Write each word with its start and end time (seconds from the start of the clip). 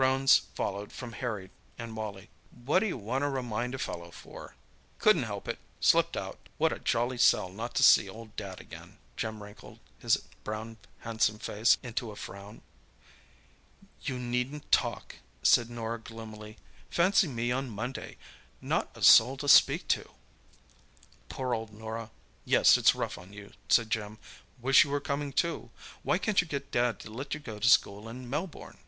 Groans 0.00 0.42
followed 0.54 0.92
from 0.92 1.10
Harry 1.14 1.50
and 1.76 1.96
Wally. 1.96 2.30
"What 2.52 2.78
do 2.78 2.86
you 2.86 2.96
want 2.96 3.22
to 3.22 3.28
remind 3.28 3.74
a 3.74 3.78
fellow 3.80 4.12
for?" 4.12 4.54
"Couldn't 5.00 5.24
help 5.24 5.48
it—slipped 5.48 6.16
out. 6.16 6.38
What 6.56 6.72
a 6.72 6.78
jolly 6.78 7.18
sell 7.18 7.48
not 7.48 7.74
to 7.74 7.82
see 7.82 8.08
old 8.08 8.36
Dad 8.36 8.60
again!" 8.60 8.98
Jim 9.16 9.42
wrinkled 9.42 9.80
his 9.98 10.18
brown 10.44 10.76
handsome 11.00 11.40
face 11.40 11.78
into 11.82 12.12
a 12.12 12.14
frown. 12.16 12.62
"You 14.02 14.20
needn't 14.20 14.70
talk!" 14.70 15.16
said 15.42 15.68
Norah 15.68 15.98
gloomily. 16.00 16.58
"Fancy 16.88 17.26
me 17.26 17.50
on 17.50 17.68
Monday—not 17.68 18.96
a 18.96 19.02
soul 19.02 19.36
to 19.38 19.48
speak 19.48 19.88
to." 19.88 20.12
"Poor 21.28 21.52
old 21.56 21.74
Norah—yes, 21.74 22.78
it's 22.78 22.94
rough 22.94 23.18
on 23.18 23.32
you," 23.32 23.52
said 23.68 23.90
Jim. 23.90 24.18
"Wish 24.60 24.84
you 24.84 24.90
were 24.90 25.00
coming 25.00 25.32
too. 25.32 25.70
Why 26.04 26.18
can't 26.18 26.40
you 26.40 26.46
get 26.46 26.70
Dad 26.70 27.00
to 27.00 27.10
let 27.10 27.34
you 27.34 27.40
go 27.40 27.58
to 27.58 27.68
school 27.68 28.08
in 28.08 28.30
Melbourne?" 28.30 28.78